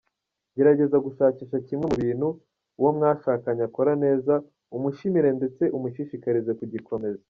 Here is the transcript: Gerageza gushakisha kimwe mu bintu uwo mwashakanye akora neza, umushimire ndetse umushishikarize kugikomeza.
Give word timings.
Gerageza 0.55 0.97
gushakisha 1.05 1.57
kimwe 1.67 1.85
mu 1.91 1.97
bintu 2.03 2.27
uwo 2.79 2.89
mwashakanye 2.97 3.63
akora 3.69 3.91
neza, 4.03 4.33
umushimire 4.75 5.29
ndetse 5.39 5.63
umushishikarize 5.77 6.53
kugikomeza. 6.59 7.19